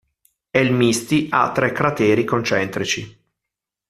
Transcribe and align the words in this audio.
El 0.61 0.71
Misti 0.79 1.19
ha 1.29 1.43
tre 1.59 1.71
crateri 1.81 2.23
concentrici. 2.35 3.05